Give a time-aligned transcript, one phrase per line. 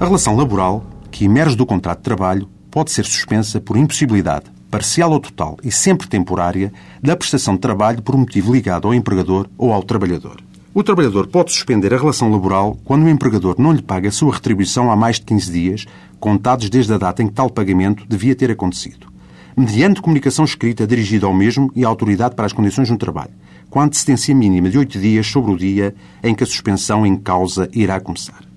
[0.00, 5.10] A relação laboral, que emerge do contrato de trabalho, pode ser suspensa por impossibilidade, parcial
[5.10, 6.72] ou total e sempre temporária,
[7.02, 10.40] da prestação de trabalho por motivo ligado ao empregador ou ao trabalhador.
[10.72, 14.32] O trabalhador pode suspender a relação laboral quando o empregador não lhe paga a sua
[14.32, 15.86] retribuição há mais de 15 dias,
[16.20, 19.08] contados desde a data em que tal pagamento devia ter acontecido,
[19.56, 23.32] mediante comunicação escrita dirigida ao mesmo e à autoridade para as condições no trabalho,
[23.68, 25.92] com antecedência mínima de 8 dias sobre o dia
[26.22, 28.47] em que a suspensão em causa irá começar.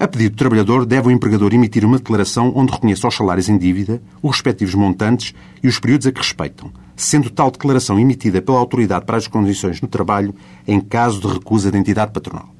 [0.00, 3.58] A pedido do trabalhador, deve o empregador emitir uma declaração onde reconheça os salários em
[3.58, 8.60] dívida, os respectivos montantes e os períodos a que respeitam, sendo tal declaração emitida pela
[8.60, 10.32] autoridade para as condições no trabalho
[10.68, 12.54] em caso de recusa da entidade patronal.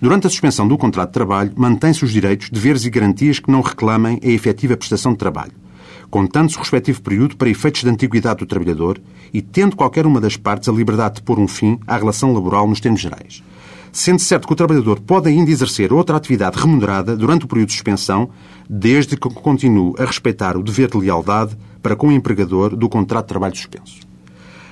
[0.00, 3.60] Durante a suspensão do contrato de trabalho, mantém-se os direitos, deveres e garantias que não
[3.60, 5.52] reclamem a efetiva prestação de trabalho,
[6.08, 8.98] contando-se o respectivo período para efeitos de antiguidade do trabalhador
[9.30, 12.66] e tendo qualquer uma das partes a liberdade de pôr um fim à relação laboral
[12.66, 13.42] nos termos gerais
[13.92, 17.74] sendo certo que o trabalhador pode ainda exercer outra atividade remunerada durante o período de
[17.74, 18.30] suspensão,
[18.68, 23.26] desde que continue a respeitar o dever de lealdade para com o empregador do contrato
[23.26, 24.00] de trabalho suspenso.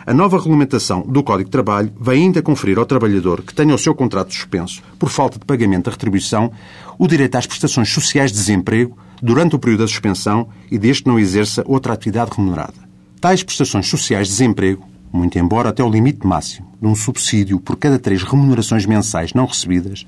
[0.07, 3.79] A nova regulamentação do Código de Trabalho vai ainda conferir ao trabalhador que tenha o
[3.79, 6.51] seu contrato suspenso por falta de pagamento da retribuição
[6.99, 11.19] o direito às prestações sociais de desemprego durante o período da suspensão e deste não
[11.19, 12.89] exerça outra atividade remunerada.
[13.21, 17.77] Tais prestações sociais de desemprego muito embora até o limite máximo de um subsídio por
[17.77, 20.07] cada três remunerações mensais não recebidas,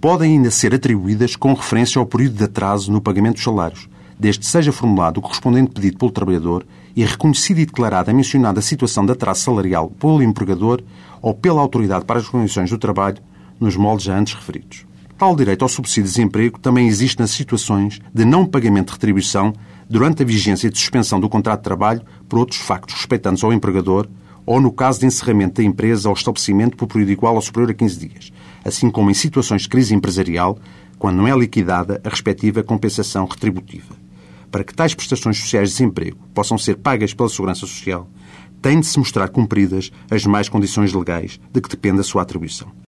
[0.00, 4.40] podem ainda ser atribuídas com referência ao período de atraso no pagamento dos salários, desde
[4.40, 9.04] que seja formulado o correspondente pedido pelo trabalhador e reconhecida e declarada a mencionada situação
[9.04, 10.82] de atraso salarial pelo empregador
[11.20, 13.18] ou pela autoridade para as condições do trabalho,
[13.58, 14.86] nos moldes já antes referidos.
[15.18, 19.52] Tal direito ao subsídio de desemprego também existe nas situações de não pagamento de retribuição
[19.88, 24.06] durante a vigência de suspensão do contrato de trabalho por outros factos respeitantes ao empregador,
[24.46, 27.74] ou no caso de encerramento da empresa ou estabelecimento por período igual ou superior a
[27.74, 28.32] 15 dias,
[28.64, 30.58] assim como em situações de crise empresarial,
[30.98, 33.94] quando não é liquidada a respectiva compensação retributiva.
[34.50, 38.08] Para que tais prestações sociais de desemprego possam ser pagas pela Segurança Social,
[38.62, 42.85] têm de se mostrar cumpridas as mais condições legais de que depende a sua atribuição.